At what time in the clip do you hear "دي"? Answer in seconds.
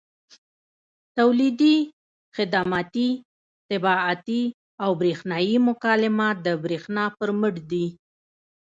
7.71-7.85